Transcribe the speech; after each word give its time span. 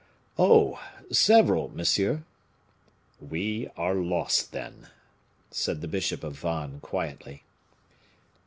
"Oh! 0.39 0.81
several, 1.11 1.67
monsieur." 1.69 2.23
"We 3.19 3.69
are 3.77 3.93
lost, 3.93 4.51
then," 4.51 4.87
said 5.51 5.81
the 5.81 5.87
bishop 5.87 6.23
of 6.23 6.33
Vannes, 6.39 6.81
quietly. 6.81 7.43